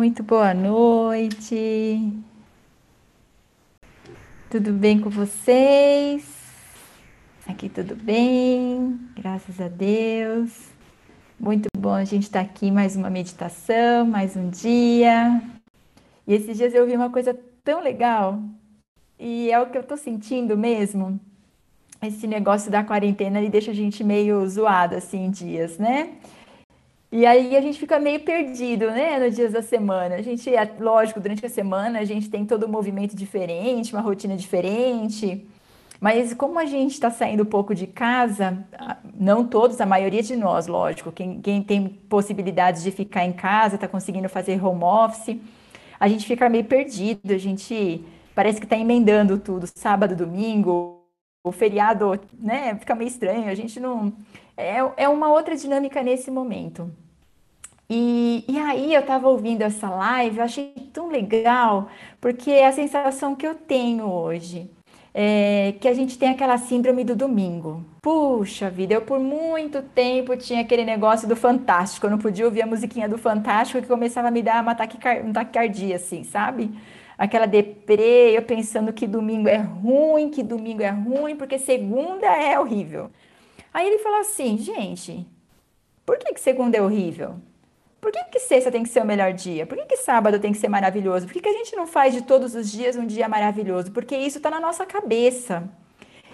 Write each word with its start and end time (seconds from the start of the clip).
Muito 0.00 0.22
boa 0.22 0.54
noite. 0.54 2.00
Tudo 4.48 4.72
bem 4.72 4.98
com 4.98 5.10
vocês? 5.10 6.24
Aqui 7.46 7.68
tudo 7.68 7.94
bem, 7.94 8.98
graças 9.14 9.60
a 9.60 9.68
Deus. 9.68 10.70
Muito 11.38 11.68
bom 11.76 11.92
a 11.92 12.04
gente 12.04 12.22
estar 12.22 12.40
aqui 12.40 12.70
mais 12.70 12.96
uma 12.96 13.10
meditação, 13.10 14.06
mais 14.06 14.36
um 14.36 14.48
dia. 14.48 15.42
E 16.26 16.32
esses 16.32 16.56
dias 16.56 16.72
eu 16.72 16.86
vi 16.86 16.96
uma 16.96 17.10
coisa 17.10 17.38
tão 17.62 17.82
legal 17.82 18.42
e 19.18 19.50
é 19.50 19.60
o 19.60 19.66
que 19.66 19.76
eu 19.76 19.82
tô 19.82 19.98
sentindo 19.98 20.56
mesmo. 20.56 21.20
Esse 22.00 22.26
negócio 22.26 22.70
da 22.70 22.82
quarentena 22.82 23.38
ele 23.38 23.50
deixa 23.50 23.70
a 23.70 23.74
gente 23.74 24.02
meio 24.02 24.48
zoado 24.48 24.96
assim 24.96 25.26
em 25.26 25.30
dias, 25.30 25.76
né? 25.76 26.14
E 27.12 27.26
aí 27.26 27.56
a 27.56 27.60
gente 27.60 27.78
fica 27.78 27.98
meio 27.98 28.20
perdido, 28.20 28.86
né, 28.90 29.18
nos 29.18 29.34
dias 29.34 29.52
da 29.52 29.62
semana. 29.62 30.14
A 30.14 30.22
gente, 30.22 30.54
é, 30.54 30.70
lógico, 30.78 31.18
durante 31.18 31.44
a 31.44 31.48
semana 31.48 31.98
a 31.98 32.04
gente 32.04 32.30
tem 32.30 32.46
todo 32.46 32.66
um 32.66 32.68
movimento 32.68 33.16
diferente, 33.16 33.92
uma 33.92 34.02
rotina 34.02 34.36
diferente. 34.36 35.44
Mas 36.00 36.32
como 36.32 36.58
a 36.58 36.64
gente 36.64 36.92
está 36.92 37.10
saindo 37.10 37.42
um 37.42 37.46
pouco 37.46 37.74
de 37.74 37.86
casa, 37.86 38.64
não 39.14 39.44
todos, 39.44 39.80
a 39.80 39.86
maioria 39.86 40.22
de 40.22 40.36
nós, 40.36 40.66
lógico, 40.66 41.12
quem, 41.12 41.40
quem 41.42 41.62
tem 41.62 41.88
possibilidades 41.88 42.82
de 42.82 42.90
ficar 42.90 43.24
em 43.24 43.32
casa, 43.32 43.74
está 43.74 43.88
conseguindo 43.88 44.28
fazer 44.28 44.64
home 44.64 44.82
office, 44.82 45.36
a 45.98 46.08
gente 46.08 46.26
fica 46.26 46.48
meio 46.48 46.64
perdido, 46.64 47.34
a 47.34 47.38
gente 47.38 48.02
parece 48.34 48.58
que 48.58 48.66
está 48.66 48.78
emendando 48.78 49.36
tudo, 49.36 49.66
sábado, 49.66 50.16
domingo, 50.16 50.99
o 51.44 51.52
feriado, 51.52 52.20
né, 52.38 52.74
fica 52.76 52.94
meio 52.94 53.08
estranho, 53.08 53.48
a 53.48 53.54
gente 53.54 53.80
não 53.80 54.12
é, 54.56 54.78
é 54.96 55.08
uma 55.08 55.32
outra 55.32 55.56
dinâmica 55.56 56.02
nesse 56.02 56.30
momento. 56.30 56.90
E, 57.88 58.44
e 58.46 58.58
aí 58.58 58.94
eu 58.94 59.00
estava 59.00 59.28
ouvindo 59.28 59.62
essa 59.62 59.90
live, 59.90 60.38
eu 60.38 60.44
achei 60.44 60.72
tão 60.92 61.08
legal, 61.08 61.88
porque 62.20 62.50
é 62.50 62.66
a 62.66 62.72
sensação 62.72 63.34
que 63.34 63.46
eu 63.46 63.54
tenho 63.54 64.06
hoje 64.06 64.70
é 65.12 65.74
que 65.80 65.88
a 65.88 65.94
gente 65.94 66.16
tem 66.16 66.28
aquela 66.28 66.56
síndrome 66.56 67.04
do 67.04 67.16
domingo. 67.16 67.84
Puxa 68.00 68.70
vida, 68.70 68.94
eu 68.94 69.02
por 69.02 69.18
muito 69.18 69.82
tempo 69.82 70.36
tinha 70.36 70.60
aquele 70.60 70.84
negócio 70.84 71.28
do 71.28 71.36
Fantástico, 71.36 72.06
eu 72.06 72.10
não 72.10 72.18
podia 72.18 72.44
ouvir 72.44 72.62
a 72.62 72.66
musiquinha 72.66 73.08
do 73.08 73.18
Fantástico 73.18 73.82
que 73.82 73.88
começava 73.88 74.28
a 74.28 74.30
me 74.30 74.42
dar 74.42 74.62
uma 74.62 74.74
taquicardia, 74.74 75.96
assim, 75.96 76.22
sabe? 76.24 76.70
Aquela 77.20 77.44
deprê, 77.44 78.34
eu 78.34 78.40
pensando 78.40 78.94
que 78.94 79.06
domingo 79.06 79.46
é 79.46 79.58
ruim, 79.58 80.30
que 80.30 80.42
domingo 80.42 80.80
é 80.80 80.88
ruim, 80.88 81.36
porque 81.36 81.58
segunda 81.58 82.24
é 82.24 82.58
horrível. 82.58 83.10
Aí 83.74 83.86
ele 83.86 83.98
falou 83.98 84.20
assim, 84.20 84.56
gente, 84.56 85.26
por 86.06 86.16
que, 86.16 86.32
que 86.32 86.40
segunda 86.40 86.78
é 86.78 86.80
horrível? 86.80 87.34
Por 88.00 88.10
que, 88.10 88.24
que 88.24 88.38
sexta 88.38 88.70
tem 88.70 88.82
que 88.82 88.88
ser 88.88 89.02
o 89.02 89.04
melhor 89.04 89.34
dia? 89.34 89.66
Por 89.66 89.76
que, 89.76 89.84
que 89.84 89.98
sábado 89.98 90.40
tem 90.40 90.50
que 90.50 90.56
ser 90.56 90.68
maravilhoso? 90.68 91.26
Por 91.26 91.34
que, 91.34 91.42
que 91.42 91.48
a 91.50 91.52
gente 91.52 91.76
não 91.76 91.86
faz 91.86 92.14
de 92.14 92.22
todos 92.22 92.54
os 92.54 92.72
dias 92.72 92.96
um 92.96 93.04
dia 93.04 93.28
maravilhoso? 93.28 93.92
Porque 93.92 94.16
isso 94.16 94.38
está 94.38 94.48
na 94.48 94.58
nossa 94.58 94.86
cabeça. 94.86 95.68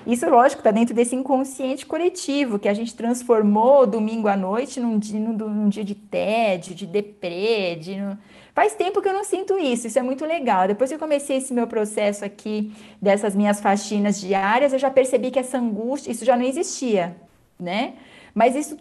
Isso, 0.07 0.29
lógico, 0.29 0.61
está 0.61 0.71
dentro 0.71 0.95
desse 0.95 1.17
inconsciente 1.17 1.85
coletivo 1.85 2.59
que 2.59 2.69
a 2.69 2.75
gente 2.75 2.95
transformou 2.95 3.87
domingo 3.87 4.29
à 4.29 4.37
noite 4.37 4.79
num 4.79 4.99
dia, 4.99 5.19
num, 5.19 5.69
dia 5.69 5.85
de 5.85 5.95
tédio, 5.95 6.75
de 6.75 6.87
deprê, 6.87 7.77
de... 7.77 7.97
Faz 8.55 8.75
tempo 8.75 9.03
que 9.03 9.09
eu 9.09 9.13
não 9.13 9.25
sinto 9.25 9.59
isso, 9.59 9.87
isso 9.87 9.99
é 9.99 10.03
muito 10.03 10.25
legal. 10.25 10.67
Depois 10.67 10.89
que 10.89 10.95
eu 10.95 10.99
comecei 10.99 11.37
esse 11.37 11.53
meu 11.53 11.67
processo 11.67 12.25
aqui, 12.25 12.73
dessas 13.03 13.35
minhas 13.35 13.61
faxinas 13.61 14.19
diárias, 14.19 14.73
eu 14.73 14.79
já 14.79 14.91
percebi 14.91 15.31
que 15.31 15.39
essa 15.39 15.59
angústia, 15.59 16.11
isso 16.11 16.25
já 16.25 16.37
não 16.37 16.45
existia 16.45 17.17
né? 17.59 17.95
Mas 18.35 18.55
isso 18.55 18.77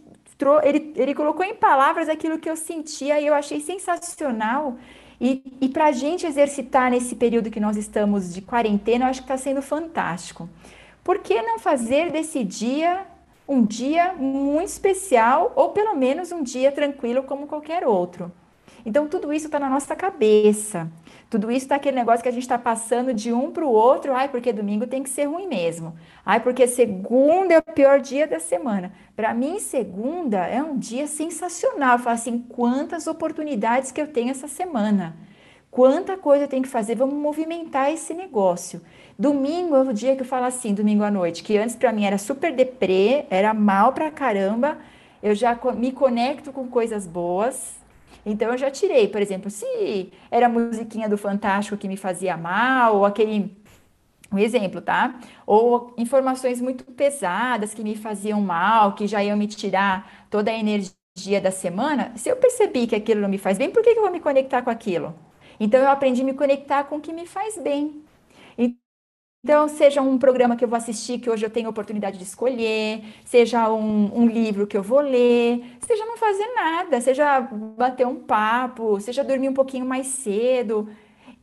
ele, 0.64 0.94
ele 0.98 1.16
colocou 1.16 1.46
em 1.46 1.56
palavras 1.56 2.10
aquilo 2.10 2.38
que 2.38 2.50
eu 2.50 2.58
sentia 2.58 3.20
e 3.22 3.28
eu 3.28 3.34
achei 3.34 3.62
sensacional. 3.62 4.78
E, 5.20 5.42
e 5.62 5.70
para 5.70 5.86
a 5.86 5.92
gente 5.94 6.26
exercitar 6.26 6.92
nesse 6.92 7.16
período 7.16 7.50
que 7.50 7.60
nós 7.60 7.78
estamos 7.78 8.34
de 8.34 8.42
quarentena, 8.42 9.06
eu 9.06 9.10
acho 9.10 9.22
que 9.22 9.32
está 9.32 9.38
sendo 9.38 9.62
fantástico. 9.62 10.50
Por 11.06 11.20
que 11.20 11.40
não 11.40 11.60
fazer 11.60 12.12
desse 12.12 12.44
dia 12.44 13.06
um 13.48 13.64
dia 13.64 14.14
muito 14.14 14.70
especial, 14.70 15.54
ou 15.56 15.70
pelo 15.70 15.96
menos 15.96 16.32
um 16.32 16.42
dia 16.42 16.72
tranquilo 16.72 17.22
como 17.22 17.46
qualquer 17.46 17.86
outro? 17.86 18.32
Então, 18.84 19.08
tudo 19.08 19.32
isso 19.32 19.46
está 19.46 19.60
na 19.60 19.70
nossa 19.70 19.96
cabeça. 19.96 20.92
Tudo 21.30 21.52
isso 21.52 21.66
está 21.66 21.76
aquele 21.76 21.96
negócio 21.96 22.24
que 22.24 22.30
a 22.30 22.32
gente 22.32 22.42
está 22.42 22.58
passando 22.58 23.14
de 23.14 23.32
um 23.32 23.52
para 23.52 23.64
o 23.64 23.70
outro. 23.70 24.16
Ai, 24.16 24.30
porque 24.30 24.52
domingo 24.52 24.88
tem 24.88 25.04
que 25.04 25.10
ser 25.12 25.26
ruim 25.26 25.46
mesmo. 25.48 25.96
Ai, 26.26 26.40
porque 26.40 26.66
segunda 26.66 27.54
é 27.54 27.60
o 27.60 27.62
pior 27.62 28.00
dia 28.00 28.26
da 28.26 28.40
semana. 28.40 28.92
Para 29.16 29.32
mim, 29.32 29.60
segunda 29.60 30.48
é 30.48 30.62
um 30.64 30.76
dia 30.76 31.06
sensacional. 31.06 31.98
Eu 31.98 32.04
falo 32.04 32.16
assim, 32.16 32.40
quantas 32.40 33.06
oportunidades 33.06 33.92
que 33.92 34.02
eu 34.02 34.08
tenho 34.08 34.32
essa 34.32 34.48
semana. 34.48 35.16
Quanta 35.70 36.16
coisa 36.18 36.46
eu 36.46 36.48
tenho 36.48 36.64
que 36.64 36.70
fazer, 36.70 36.96
vamos 36.96 37.16
movimentar 37.16 37.92
esse 37.92 38.14
negócio. 38.14 38.82
Domingo 39.18 39.76
é 39.76 39.80
o 39.80 39.94
dia 39.94 40.16
que 40.16 40.24
eu 40.24 40.26
falo 40.26 40.46
assim, 40.46 40.74
domingo 40.74 41.04
à 41.04 41.10
noite, 41.10 41.42
que 41.42 41.58
antes 41.58 41.76
para 41.76 41.92
mim 41.94 42.04
era 42.06 42.18
super 42.18 42.54
deprê, 42.54 43.26
era 43.30 43.54
mal 43.54 43.94
pra 43.94 44.12
caramba. 44.12 44.78
Eu 45.24 45.34
já 45.34 45.58
me 45.76 45.92
conecto 45.92 46.52
com 46.52 46.68
coisas 46.68 47.08
boas, 47.08 47.76
então 48.26 48.52
eu 48.52 48.58
já 48.58 48.70
tirei, 48.70 49.08
por 49.08 49.22
exemplo, 49.22 49.50
se 49.50 50.12
era 50.30 50.48
a 50.48 50.50
musiquinha 50.50 51.08
do 51.08 51.18
Fantástico 51.18 51.78
que 51.78 51.88
me 51.88 51.98
fazia 51.98 52.36
mal, 52.38 52.98
ou 52.98 53.06
aquele 53.06 53.56
um 54.32 54.40
exemplo, 54.40 54.82
tá? 54.82 55.16
Ou 55.48 55.94
informações 55.98 56.62
muito 56.62 56.84
pesadas 56.86 57.74
que 57.74 57.84
me 57.84 57.96
faziam 57.96 58.42
mal, 58.42 58.94
que 58.96 59.08
já 59.08 59.24
iam 59.24 59.38
me 59.38 59.48
tirar 59.48 60.28
toda 60.30 60.52
a 60.52 60.56
energia 60.56 61.42
da 61.42 61.52
semana. 61.52 62.12
Se 62.18 62.30
eu 62.30 62.36
percebi 62.38 62.88
que 62.88 62.96
aquilo 62.96 63.22
não 63.22 63.30
me 63.30 63.38
faz 63.38 63.58
bem, 63.58 63.72
por 63.72 63.84
que 63.84 63.92
eu 63.92 64.02
vou 64.02 64.12
me 64.12 64.20
conectar 64.20 64.62
com 64.62 64.70
aquilo? 64.70 65.16
Então 65.60 65.80
eu 65.80 65.90
aprendi 65.90 66.22
a 66.22 66.26
me 66.26 66.34
conectar 66.34 66.84
com 66.86 66.98
o 66.98 67.02
que 67.02 67.14
me 67.14 67.26
faz 67.26 67.58
bem. 67.58 68.05
Então, 69.46 69.68
seja 69.68 70.02
um 70.02 70.18
programa 70.18 70.56
que 70.56 70.64
eu 70.64 70.68
vou 70.68 70.76
assistir, 70.76 71.20
que 71.20 71.30
hoje 71.30 71.46
eu 71.46 71.52
tenho 71.52 71.70
oportunidade 71.70 72.18
de 72.18 72.24
escolher, 72.24 73.04
seja 73.24 73.72
um, 73.72 74.22
um, 74.22 74.26
livro 74.26 74.66
que 74.66 74.76
eu 74.76 74.82
vou 74.82 75.02
ler, 75.02 75.78
seja 75.82 76.04
não 76.04 76.18
fazer 76.18 76.48
nada, 76.56 77.00
seja 77.00 77.42
bater 77.78 78.08
um 78.08 78.16
papo, 78.16 79.00
seja 79.00 79.24
dormir 79.24 79.48
um 79.48 79.54
pouquinho 79.54 79.86
mais 79.86 80.08
cedo. 80.08 80.90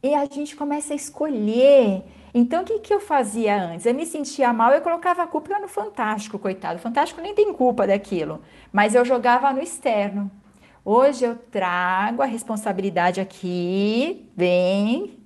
E 0.02 0.14
a 0.14 0.24
gente 0.24 0.56
começa 0.56 0.92
a 0.92 0.96
escolher. 0.96 2.02
Então, 2.34 2.62
o 2.62 2.64
que, 2.64 2.80
que 2.80 2.92
eu 2.92 2.98
fazia 2.98 3.66
antes? 3.66 3.86
Eu 3.86 3.94
me 3.94 4.04
sentia 4.04 4.52
mal, 4.52 4.72
eu 4.72 4.80
colocava 4.80 5.22
a 5.22 5.26
culpa 5.28 5.56
no 5.60 5.68
Fantástico, 5.68 6.40
coitado. 6.40 6.80
O 6.80 6.82
Fantástico 6.82 7.20
nem 7.20 7.36
tem 7.36 7.52
culpa 7.52 7.86
daquilo, 7.86 8.42
mas 8.72 8.96
eu 8.96 9.04
jogava 9.04 9.52
no 9.52 9.62
externo. 9.62 10.28
Hoje 10.84 11.24
eu 11.24 11.36
trago 11.36 12.20
a 12.20 12.26
responsabilidade 12.26 13.20
aqui, 13.20 14.28
vem, 14.36 15.20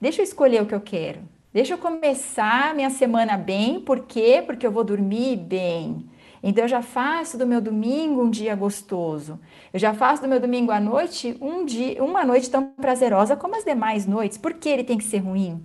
deixa 0.00 0.20
eu 0.20 0.24
escolher 0.24 0.60
o 0.62 0.66
que 0.66 0.74
eu 0.74 0.80
quero. 0.80 1.37
Deixa 1.50 1.72
eu 1.72 1.78
começar 1.78 2.74
minha 2.74 2.90
semana 2.90 3.34
bem, 3.38 3.80
por 3.80 4.00
quê? 4.00 4.42
Porque 4.44 4.66
eu 4.66 4.70
vou 4.70 4.84
dormir 4.84 5.36
bem. 5.36 6.04
Então 6.42 6.64
eu 6.64 6.68
já 6.68 6.82
faço 6.82 7.38
do 7.38 7.46
meu 7.46 7.58
domingo 7.58 8.22
um 8.22 8.28
dia 8.28 8.54
gostoso. 8.54 9.40
Eu 9.72 9.80
já 9.80 9.94
faço 9.94 10.20
do 10.20 10.28
meu 10.28 10.38
domingo 10.38 10.70
à 10.70 10.78
noite 10.78 11.38
um 11.40 11.64
dia, 11.64 12.04
uma 12.04 12.22
noite 12.22 12.50
tão 12.50 12.66
prazerosa 12.66 13.34
como 13.34 13.56
as 13.56 13.64
demais 13.64 14.06
noites. 14.06 14.36
Por 14.36 14.52
que 14.52 14.68
ele 14.68 14.84
tem 14.84 14.98
que 14.98 15.04
ser 15.04 15.18
ruim? 15.20 15.64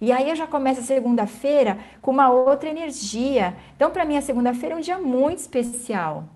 E 0.00 0.12
aí 0.12 0.30
eu 0.30 0.36
já 0.36 0.46
começo 0.46 0.80
a 0.80 0.84
segunda-feira 0.84 1.78
com 2.00 2.12
uma 2.12 2.30
outra 2.30 2.70
energia. 2.70 3.56
Então 3.74 3.90
para 3.90 4.04
mim 4.04 4.16
a 4.16 4.22
segunda-feira 4.22 4.76
é 4.76 4.78
um 4.78 4.80
dia 4.80 4.98
muito 4.98 5.38
especial. 5.38 6.28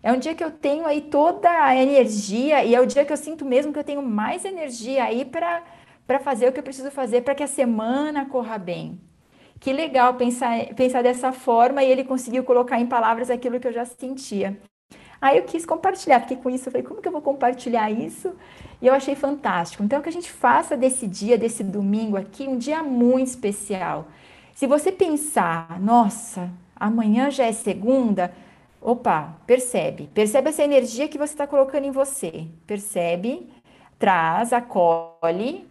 É 0.00 0.12
um 0.12 0.18
dia 0.18 0.32
que 0.32 0.44
eu 0.44 0.52
tenho 0.52 0.86
aí 0.86 1.00
toda 1.00 1.50
a 1.50 1.74
energia 1.74 2.62
e 2.62 2.72
é 2.72 2.80
o 2.80 2.86
dia 2.86 3.04
que 3.04 3.12
eu 3.12 3.16
sinto 3.16 3.44
mesmo 3.44 3.72
que 3.72 3.78
eu 3.80 3.84
tenho 3.84 4.02
mais 4.02 4.44
energia 4.44 5.02
aí 5.02 5.24
para 5.24 5.60
para 6.06 6.18
fazer 6.18 6.48
o 6.48 6.52
que 6.52 6.58
eu 6.58 6.64
preciso 6.64 6.90
fazer 6.90 7.22
para 7.22 7.34
que 7.34 7.42
a 7.42 7.46
semana 7.46 8.26
corra 8.26 8.58
bem. 8.58 9.00
Que 9.60 9.72
legal 9.72 10.14
pensar, 10.14 10.66
pensar 10.74 11.02
dessa 11.02 11.32
forma 11.32 11.82
e 11.82 11.90
ele 11.90 12.04
conseguiu 12.04 12.44
colocar 12.44 12.80
em 12.80 12.86
palavras 12.86 13.30
aquilo 13.30 13.58
que 13.58 13.68
eu 13.68 13.72
já 13.72 13.84
sentia. 13.84 14.58
Aí 15.20 15.38
eu 15.38 15.44
quis 15.44 15.64
compartilhar, 15.64 16.20
fiquei 16.20 16.36
com 16.36 16.50
isso, 16.50 16.68
eu 16.68 16.72
falei, 16.72 16.86
como 16.86 17.00
que 17.00 17.08
eu 17.08 17.12
vou 17.12 17.22
compartilhar 17.22 17.90
isso? 17.90 18.34
E 18.82 18.86
eu 18.86 18.92
achei 18.92 19.14
fantástico. 19.14 19.82
Então, 19.82 20.02
que 20.02 20.08
a 20.10 20.12
gente 20.12 20.30
faça 20.30 20.76
desse 20.76 21.06
dia, 21.06 21.38
desse 21.38 21.64
domingo 21.64 22.18
aqui, 22.18 22.46
um 22.46 22.58
dia 22.58 22.82
muito 22.82 23.28
especial. 23.28 24.08
Se 24.52 24.66
você 24.66 24.92
pensar, 24.92 25.80
nossa, 25.80 26.50
amanhã 26.76 27.30
já 27.30 27.44
é 27.44 27.52
segunda, 27.52 28.34
opa, 28.82 29.34
percebe, 29.46 30.10
percebe 30.12 30.50
essa 30.50 30.62
energia 30.62 31.08
que 31.08 31.16
você 31.16 31.32
está 31.32 31.46
colocando 31.46 31.86
em 31.86 31.90
você, 31.90 32.46
percebe, 32.66 33.48
traz, 33.98 34.52
acolhe, 34.52 35.66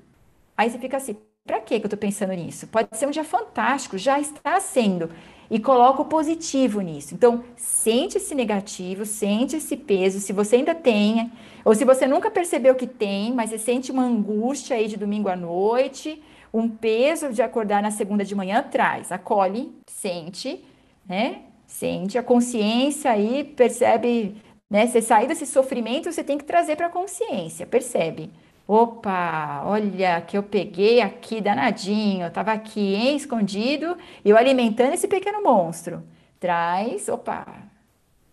Aí 0.58 0.70
você 0.70 0.78
fica 0.78 0.98
assim, 0.98 1.16
para 1.46 1.60
que 1.60 1.74
eu 1.74 1.78
estou 1.80 1.98
pensando 1.98 2.34
nisso? 2.34 2.68
Pode 2.68 2.96
ser 2.98 3.06
um 3.06 3.12
dia 3.12 3.24
fantástico, 3.24 3.98
já 3.98 4.20
está 4.20 4.60
sendo. 4.60 5.10
E 5.50 5.60
coloca 5.60 6.02
o 6.02 6.06
positivo 6.06 6.80
nisso. 6.82 7.14
Então, 7.14 7.44
sente 7.56 8.18
esse 8.18 8.34
negativo, 8.34 9.06
sente 9.06 9.58
esse 9.58 9.76
peso, 9.76 10.20
se 10.20 10.32
você 10.32 10.56
ainda 10.56 10.74
tem, 10.74 11.32
ou 11.66 11.76
se 11.76 11.84
você 11.86 12.08
nunca 12.08 12.32
percebeu 12.32 12.74
que 12.76 12.88
tem, 12.88 13.34
mas 13.34 13.50
você 13.50 13.60
sente 13.60 13.92
uma 13.92 14.04
angústia 14.04 14.78
aí 14.78 14.88
de 14.88 14.98
domingo 14.98 15.28
à 15.30 15.36
noite, 15.36 16.24
um 16.54 16.70
peso 16.70 17.32
de 17.32 17.42
acordar 17.42 17.82
na 17.82 17.92
segunda 17.92 18.24
de 18.24 18.34
manhã, 18.36 18.64
traz, 18.64 19.12
acolhe, 19.12 19.72
sente, 19.88 20.64
né? 21.08 21.42
Sente 21.68 22.18
a 22.18 22.24
consciência 22.24 23.12
aí, 23.12 23.44
percebe, 23.44 24.36
né? 24.70 24.88
Você 24.88 25.02
sair 25.02 25.28
desse 25.28 25.46
sofrimento, 25.46 26.12
você 26.12 26.24
tem 26.24 26.38
que 26.38 26.46
trazer 26.46 26.76
para 26.76 26.88
a 26.88 26.90
consciência, 26.90 27.66
percebe? 27.66 28.32
Opa, 28.66 29.64
olha 29.66 30.22
que 30.22 30.38
eu 30.38 30.44
peguei 30.44 31.02
aqui 31.02 31.42
danadinho, 31.42 32.26
eu 32.26 32.32
tava 32.32 32.54
aqui, 32.54 32.96
hein, 32.96 33.18
escondido, 33.18 33.98
eu 34.24 34.38
alimentando 34.38 34.94
esse 34.94 35.08
pequeno 35.08 35.44
monstro. 35.44 36.02
Traz, 36.40 37.10
opa, 37.10 37.46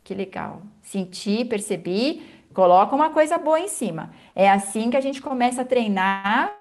que 0.04 0.14
legal. 0.14 0.62
Senti, 0.82 1.44
percebi, 1.44 2.22
coloca 2.54 2.94
uma 2.94 3.10
coisa 3.10 3.38
boa 3.38 3.58
em 3.58 3.68
cima. 3.68 4.10
É 4.34 4.48
assim 4.48 4.88
que 4.90 4.96
a 4.96 5.00
gente 5.00 5.20
começa 5.20 5.62
a 5.62 5.64
treinar 5.64 6.52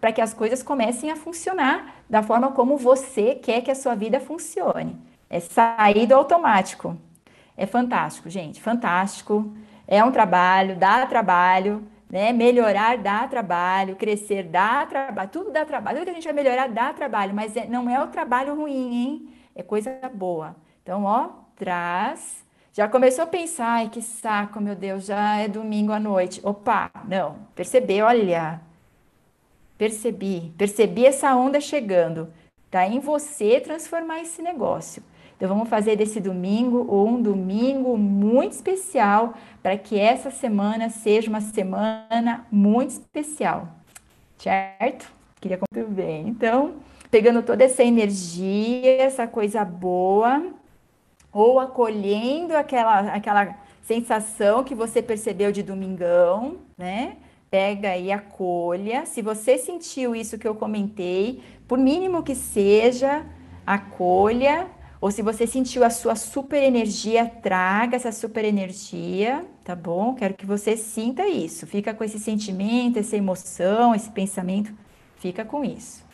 para 0.00 0.10
que 0.12 0.20
as 0.20 0.32
coisas 0.32 0.62
comecem 0.62 1.10
a 1.10 1.16
funcionar 1.16 2.02
da 2.08 2.22
forma 2.22 2.52
como 2.52 2.78
você 2.78 3.34
quer 3.34 3.60
que 3.60 3.70
a 3.70 3.74
sua 3.74 3.94
vida 3.94 4.20
funcione. 4.20 4.96
É 5.28 5.38
sair 5.38 6.06
do 6.06 6.14
automático. 6.14 6.96
É 7.56 7.66
fantástico, 7.66 8.30
gente, 8.30 8.60
fantástico. 8.60 9.52
É 9.86 10.02
um 10.02 10.10
trabalho, 10.10 10.76
dá 10.76 11.06
trabalho, 11.06 11.86
né? 12.12 12.30
Melhorar 12.30 12.98
dá 12.98 13.26
trabalho, 13.26 13.96
crescer 13.96 14.42
dá 14.42 14.84
trabalho, 14.84 15.30
tudo 15.30 15.50
dá 15.50 15.64
trabalho. 15.64 15.96
Tudo 15.96 16.04
que 16.04 16.10
a 16.10 16.14
gente 16.14 16.24
vai 16.24 16.34
melhorar 16.34 16.68
dá 16.68 16.92
trabalho, 16.92 17.34
mas 17.34 17.56
é, 17.56 17.66
não 17.66 17.88
é 17.88 17.98
o 18.04 18.08
trabalho 18.08 18.54
ruim, 18.54 18.94
hein? 18.94 19.28
É 19.56 19.62
coisa 19.62 19.98
boa. 20.12 20.54
Então, 20.82 21.04
ó, 21.04 21.30
traz. 21.56 22.44
Já 22.74 22.86
começou 22.86 23.24
a 23.24 23.26
pensar, 23.26 23.66
ai, 23.66 23.88
que 23.88 24.02
saco, 24.02 24.60
meu 24.60 24.74
Deus, 24.74 25.06
já 25.06 25.38
é 25.38 25.48
domingo 25.48 25.92
à 25.92 25.98
noite. 25.98 26.40
Opa, 26.44 26.90
não, 27.08 27.36
percebeu, 27.54 28.04
olha. 28.04 28.60
Percebi, 29.78 30.52
percebi 30.56 31.06
essa 31.06 31.34
onda 31.34 31.60
chegando. 31.60 32.32
Tá 32.70 32.86
em 32.86 33.00
você 33.00 33.58
transformar 33.60 34.20
esse 34.20 34.42
negócio. 34.42 35.02
Então 35.42 35.56
vamos 35.56 35.68
fazer 35.68 35.96
desse 35.96 36.20
domingo 36.20 36.86
um 37.04 37.20
domingo 37.20 37.98
muito 37.98 38.52
especial 38.52 39.34
para 39.60 39.76
que 39.76 39.98
essa 39.98 40.30
semana 40.30 40.88
seja 40.88 41.28
uma 41.28 41.40
semana 41.40 42.46
muito 42.48 42.90
especial. 42.90 43.66
Certo? 44.38 45.12
Queria 45.40 45.58
muito 45.58 45.90
bem. 45.90 46.28
Então, 46.28 46.74
pegando 47.10 47.42
toda 47.42 47.64
essa 47.64 47.82
energia, 47.82 49.02
essa 49.02 49.26
coisa 49.26 49.64
boa, 49.64 50.46
ou 51.32 51.58
acolhendo 51.58 52.56
aquela 52.56 53.12
aquela 53.12 53.56
sensação 53.82 54.62
que 54.62 54.76
você 54.76 55.02
percebeu 55.02 55.50
de 55.50 55.64
domingão, 55.64 56.58
né? 56.78 57.16
Pega 57.50 57.96
e 57.96 58.12
acolha. 58.12 59.06
Se 59.06 59.20
você 59.20 59.58
sentiu 59.58 60.14
isso 60.14 60.38
que 60.38 60.46
eu 60.46 60.54
comentei, 60.54 61.42
por 61.66 61.78
mínimo 61.78 62.22
que 62.22 62.36
seja, 62.36 63.26
acolha 63.66 64.70
ou 65.02 65.10
se 65.10 65.20
você 65.20 65.48
sentiu 65.48 65.82
a 65.82 65.90
sua 65.90 66.14
super 66.14 66.62
energia, 66.62 67.26
traga 67.26 67.96
essa 67.96 68.12
super 68.12 68.44
energia, 68.44 69.44
tá 69.64 69.74
bom? 69.74 70.14
Quero 70.14 70.34
que 70.34 70.46
você 70.46 70.76
sinta 70.76 71.26
isso. 71.26 71.66
Fica 71.66 71.92
com 71.92 72.04
esse 72.04 72.20
sentimento, 72.20 73.00
essa 73.00 73.16
emoção, 73.16 73.96
esse 73.96 74.08
pensamento, 74.08 74.72
fica 75.16 75.44
com 75.44 75.64
isso. 75.64 76.04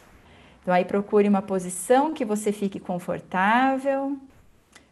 Então 0.63 0.73
aí 0.73 0.87
procure 0.87 1.29
uma 1.29 1.43
posição 1.43 2.15
que 2.15 2.25
você 2.25 2.51
fique 2.51 2.81
confortável, 2.81 4.17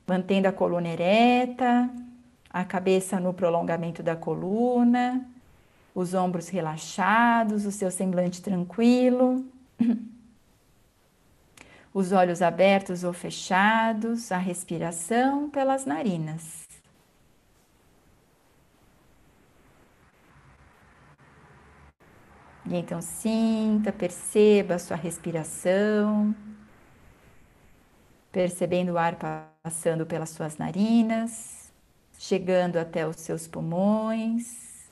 mantendo 0.06 0.46
a 0.46 0.52
coluna 0.52 0.88
ereta, 0.88 1.88
a 2.50 2.66
cabeça 2.66 3.18
no 3.18 3.32
prolongamento 3.32 4.02
da 4.02 4.14
coluna, 4.14 5.26
os 5.94 6.12
ombros 6.12 6.50
relaxados, 6.50 7.64
o 7.64 7.72
seu 7.72 7.90
semblante 7.90 8.42
tranquilo. 8.42 9.42
os 11.96 12.12
olhos 12.12 12.42
abertos 12.42 13.04
ou 13.04 13.12
fechados, 13.14 14.30
a 14.30 14.36
respiração 14.36 15.48
pelas 15.48 15.86
narinas. 15.86 16.68
E 22.66 22.76
então 22.76 23.00
sinta, 23.00 23.90
perceba 23.90 24.74
a 24.74 24.78
sua 24.78 24.94
respiração, 24.94 26.34
percebendo 28.30 28.92
o 28.92 28.98
ar 28.98 29.16
passando 29.62 30.04
pelas 30.04 30.28
suas 30.28 30.58
narinas, 30.58 31.72
chegando 32.18 32.76
até 32.76 33.06
os 33.06 33.16
seus 33.16 33.48
pulmões, 33.48 34.90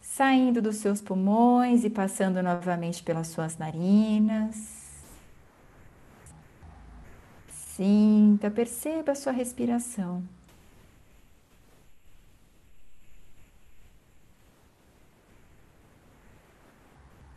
saindo 0.00 0.62
dos 0.62 0.76
seus 0.76 1.00
pulmões 1.00 1.84
e 1.84 1.90
passando 1.90 2.40
novamente 2.44 3.02
pelas 3.02 3.26
suas 3.26 3.58
narinas. 3.58 4.85
Sinta, 7.76 8.50
perceba 8.50 9.12
a 9.12 9.14
sua 9.14 9.32
respiração. 9.32 10.22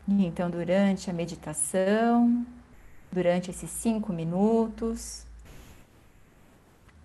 E 0.08 0.24
então, 0.24 0.48
durante 0.48 1.10
a 1.10 1.12
meditação, 1.12 2.46
durante 3.12 3.50
esses 3.50 3.68
cinco 3.68 4.14
minutos, 4.14 5.26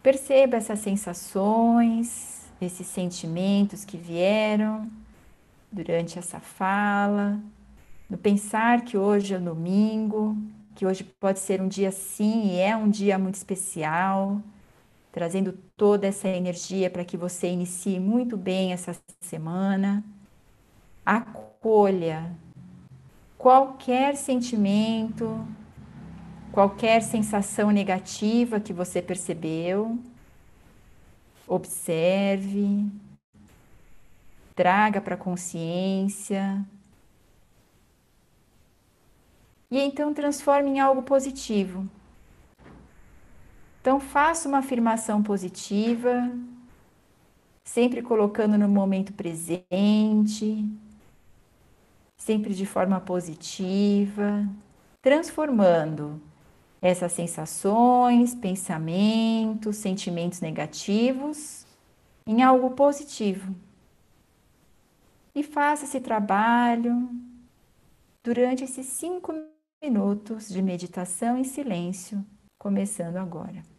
perceba 0.01 0.55
essas 0.55 0.79
sensações, 0.79 2.49
esses 2.61 2.87
sentimentos 2.87 3.83
que 3.83 3.97
vieram 3.97 4.89
durante 5.69 6.17
essa 6.17 6.39
fala, 6.39 7.37
no 8.09 8.17
pensar 8.17 8.85
que 8.85 8.97
hoje 8.97 9.33
é 9.33 9.39
domingo, 9.39 10.37
que 10.75 10.85
hoje 10.85 11.03
pode 11.03 11.39
ser 11.39 11.61
um 11.61 11.67
dia 11.67 11.91
sim 11.91 12.49
e 12.49 12.59
é 12.59 12.75
um 12.75 12.89
dia 12.89 13.17
muito 13.17 13.35
especial, 13.35 14.41
trazendo 15.11 15.53
toda 15.77 16.05
essa 16.05 16.27
energia 16.27 16.89
para 16.89 17.05
que 17.05 17.15
você 17.15 17.47
inicie 17.47 17.99
muito 17.99 18.35
bem 18.35 18.73
essa 18.73 18.95
semana. 19.21 20.03
Acolha 21.05 22.35
qualquer 23.37 24.17
sentimento, 24.17 25.47
qualquer 26.51 27.01
sensação 27.01 27.71
negativa 27.71 28.59
que 28.59 28.73
você 28.73 29.01
percebeu. 29.01 29.97
Observe, 31.47 32.85
traga 34.55 34.99
para 34.99 35.15
a 35.15 35.17
consciência 35.17 36.65
e 39.75 39.79
então 39.81 40.13
transforme 40.13 40.69
em 40.69 40.79
algo 40.79 41.03
positivo. 41.03 41.85
Então 43.81 43.99
faça 43.99 44.47
uma 44.47 44.59
afirmação 44.59 45.21
positiva, 45.21 46.31
sempre 47.65 48.01
colocando 48.01 48.57
no 48.57 48.69
momento 48.69 49.11
presente, 49.11 50.65
sempre 52.15 52.53
de 52.53 52.65
forma 52.65 53.01
positiva, 53.01 54.47
transformando 55.01 56.21
essas 56.81 57.11
sensações, 57.11 58.33
pensamentos, 58.33 59.75
sentimentos 59.75 60.39
negativos 60.39 61.67
em 62.25 62.41
algo 62.41 62.71
positivo. 62.71 63.53
E 65.35 65.43
faça 65.43 65.83
esse 65.83 65.99
trabalho 65.99 67.09
durante 68.23 68.63
esses 68.63 68.85
cinco 68.85 69.33
minutos 69.85 70.49
de 70.49 70.63
meditação 70.63 71.37
em 71.37 71.43
silêncio, 71.43 72.25
começando 72.57 73.17
agora. 73.17 73.74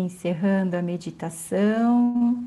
Encerrando 0.00 0.76
a 0.76 0.82
meditação, 0.82 2.42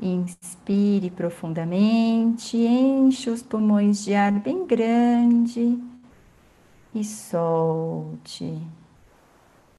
inspire 0.00 1.10
profundamente, 1.10 2.56
enche 2.56 3.30
os 3.30 3.42
pulmões 3.42 4.04
de 4.04 4.14
ar 4.14 4.30
bem 4.30 4.64
grande 4.64 5.76
e 6.94 7.02
solte. 7.02 8.60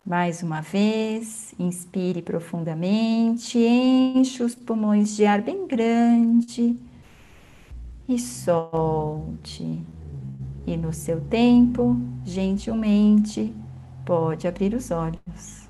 Mais 0.06 0.44
uma 0.44 0.60
vez, 0.62 1.56
inspire 1.58 2.22
profundamente, 2.22 3.58
enche 3.58 4.44
os 4.44 4.54
pulmões 4.54 5.16
de 5.16 5.26
ar 5.26 5.42
bem 5.42 5.66
grande 5.66 6.76
e 8.10 8.20
solte. 8.20 9.82
E 10.68 10.76
no 10.76 10.92
seu 10.92 11.22
tempo, 11.22 11.96
gentilmente, 12.26 13.54
pode 14.06 14.48
abrir 14.48 14.74
os 14.74 14.92
olhos. 14.92 15.65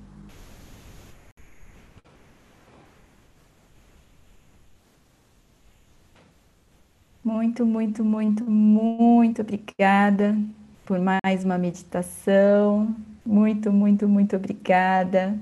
Muito, 7.63 7.65
muito, 7.65 8.03
muito, 8.03 8.43
muito 8.51 9.41
obrigada 9.41 10.35
por 10.85 10.99
mais 10.99 11.45
uma 11.45 11.57
meditação. 11.57 12.93
Muito, 13.25 13.71
muito, 13.71 14.09
muito 14.09 14.35
obrigada. 14.35 15.39